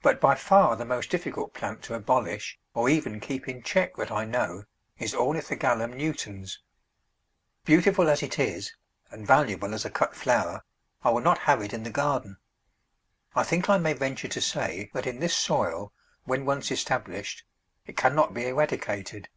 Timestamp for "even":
2.88-3.20